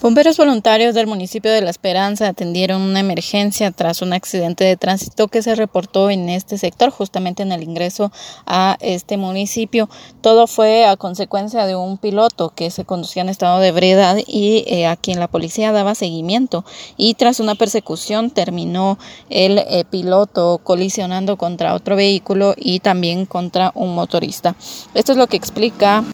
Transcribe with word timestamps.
Bomberos 0.00 0.36
voluntarios 0.36 0.94
del 0.94 1.08
municipio 1.08 1.50
de 1.50 1.60
La 1.60 1.70
Esperanza 1.70 2.28
atendieron 2.28 2.82
una 2.82 3.00
emergencia 3.00 3.72
tras 3.72 4.00
un 4.00 4.12
accidente 4.12 4.62
de 4.62 4.76
tránsito 4.76 5.26
que 5.26 5.42
se 5.42 5.56
reportó 5.56 6.08
en 6.08 6.28
este 6.28 6.56
sector, 6.56 6.90
justamente 6.90 7.42
en 7.42 7.50
el 7.50 7.64
ingreso 7.64 8.12
a 8.46 8.76
este 8.78 9.16
municipio. 9.16 9.90
Todo 10.20 10.46
fue 10.46 10.86
a 10.86 10.96
consecuencia 10.96 11.66
de 11.66 11.74
un 11.74 11.98
piloto 11.98 12.50
que 12.54 12.70
se 12.70 12.84
conducía 12.84 13.22
en 13.22 13.28
estado 13.28 13.58
de 13.58 13.66
ebriedad 13.66 14.16
y 14.24 14.62
eh, 14.68 14.86
a 14.86 14.94
quien 14.94 15.18
la 15.18 15.26
policía 15.26 15.72
daba 15.72 15.96
seguimiento. 15.96 16.64
Y 16.96 17.14
tras 17.14 17.40
una 17.40 17.56
persecución 17.56 18.30
terminó 18.30 19.00
el 19.30 19.58
eh, 19.58 19.84
piloto 19.90 20.60
colisionando 20.62 21.36
contra 21.36 21.74
otro 21.74 21.96
vehículo 21.96 22.54
y 22.56 22.78
también 22.78 23.26
contra 23.26 23.72
un 23.74 23.96
motorista. 23.96 24.54
Esto 24.94 25.10
es 25.10 25.18
lo 25.18 25.26
que 25.26 25.36
explica 25.36 26.04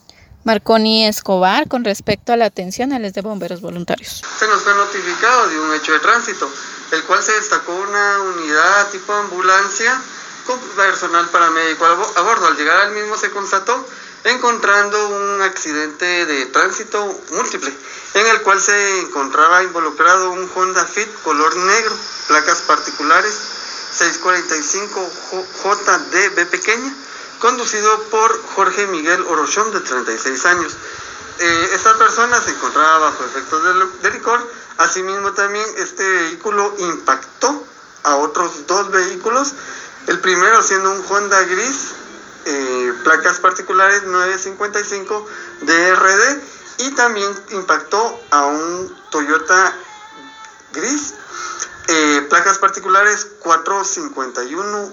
Marconi 0.44 1.06
Escobar 1.06 1.68
con 1.68 1.84
respecto 1.84 2.32
a 2.32 2.36
la 2.36 2.44
atención 2.44 2.92
a 2.92 2.98
los 2.98 3.14
de 3.14 3.22
bomberos 3.22 3.62
voluntarios. 3.62 4.22
Se 4.38 4.46
nos 4.46 4.62
fue 4.62 4.74
notificado 4.74 5.48
de 5.48 5.58
un 5.58 5.74
hecho 5.74 5.92
de 5.92 6.00
tránsito, 6.00 6.48
el 6.92 7.02
cual 7.04 7.22
se 7.22 7.32
destacó 7.32 7.74
una 7.74 8.20
unidad 8.20 8.90
tipo 8.90 9.12
ambulancia 9.12 10.00
con 10.46 10.58
personal 10.76 11.26
paramédico 11.30 11.86
a 11.86 12.20
bordo. 12.20 12.46
Al 12.46 12.56
llegar 12.56 12.78
al 12.82 12.92
mismo 12.92 13.16
se 13.16 13.30
constató 13.30 13.86
encontrando 14.24 15.08
un 15.08 15.42
accidente 15.42 16.26
de 16.26 16.46
tránsito 16.46 17.20
múltiple, 17.32 17.72
en 18.14 18.26
el 18.26 18.42
cual 18.42 18.60
se 18.60 19.00
encontraba 19.00 19.62
involucrado 19.62 20.30
un 20.30 20.50
Honda 20.54 20.84
Fit 20.84 21.08
color 21.22 21.56
negro, 21.56 21.94
placas 22.28 22.58
particulares 22.62 23.34
645 23.92 25.10
JDB 25.62 26.46
pequeña 26.50 26.94
conducido 27.38 28.02
por 28.04 28.42
Jorge 28.54 28.86
Miguel 28.86 29.22
Orochón, 29.22 29.72
de 29.72 29.80
36 29.80 30.46
años. 30.46 30.76
Eh, 31.38 31.70
esta 31.72 31.96
persona 31.98 32.40
se 32.40 32.50
encontraba 32.50 32.98
bajo 32.98 33.24
efectos 33.24 34.02
de, 34.02 34.10
licor. 34.10 34.40
Asimismo, 34.78 35.32
también 35.32 35.64
este 35.78 36.08
vehículo 36.08 36.74
impactó 36.78 37.64
a 38.04 38.16
otros 38.16 38.66
dos 38.66 38.90
vehículos. 38.90 39.52
El 40.06 40.20
primero 40.20 40.62
siendo 40.62 40.90
un 40.90 41.04
Honda 41.08 41.42
gris, 41.42 41.92
eh, 42.44 42.92
placas 43.02 43.38
particulares 43.40 44.04
955 44.04 45.26
DRD, 45.62 46.42
y 46.78 46.90
también 46.92 47.30
impactó 47.50 48.20
a 48.30 48.46
un 48.46 48.96
Toyota 49.10 49.76
gris, 50.72 51.14
eh, 51.88 52.26
placas 52.28 52.58
particulares 52.58 53.26
451 53.40 54.90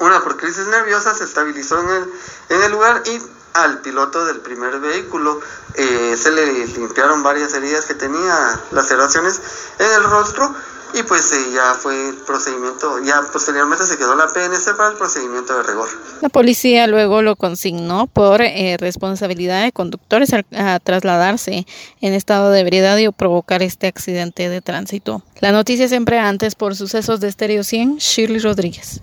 una 0.00 0.22
por 0.22 0.36
crisis 0.36 0.66
nerviosa 0.66 1.14
se 1.14 1.24
estabilizó 1.24 1.80
en 1.80 1.88
el, 1.90 2.12
en 2.48 2.62
el 2.62 2.72
lugar 2.72 3.02
y 3.06 3.22
al 3.54 3.78
piloto 3.78 4.26
del 4.26 4.40
primer 4.40 4.80
vehículo 4.80 5.40
eh, 5.74 6.16
se 6.20 6.32
le 6.32 6.66
limpiaron 6.66 7.22
varias 7.22 7.54
heridas 7.54 7.84
que 7.84 7.94
tenía, 7.94 8.60
laceraciones 8.72 9.40
en 9.78 9.92
el 9.92 10.04
rostro 10.04 10.52
y 10.94 11.02
pues 11.02 11.32
eh, 11.32 11.52
ya 11.52 11.74
fue 11.74 12.10
el 12.10 12.14
procedimiento, 12.16 13.02
ya 13.04 13.20
posteriormente 13.32 13.84
se 13.84 13.98
quedó 13.98 14.14
la 14.14 14.28
PNC 14.28 14.76
para 14.76 14.90
el 14.90 14.96
procedimiento 14.96 15.56
de 15.56 15.62
rigor. 15.64 15.88
La 16.20 16.28
policía 16.28 16.86
luego 16.86 17.20
lo 17.20 17.34
consignó 17.36 18.06
por 18.06 18.42
eh, 18.42 18.76
responsabilidad 18.78 19.64
de 19.64 19.72
conductores 19.72 20.32
a, 20.32 20.78
trasladarse 20.80 21.66
en 22.00 22.14
estado 22.14 22.50
de 22.50 22.60
ebriedad 22.60 22.96
y 22.98 23.10
provocar 23.10 23.62
este 23.62 23.86
accidente 23.88 24.48
de 24.48 24.60
tránsito. 24.60 25.22
La 25.40 25.52
noticia 25.52 25.88
siempre 25.88 26.18
antes 26.18 26.54
por 26.54 26.76
sucesos 26.76 27.20
de 27.20 27.28
Estéreo 27.28 27.64
100, 27.64 27.96
Shirley 27.96 28.38
Rodríguez. 28.38 29.00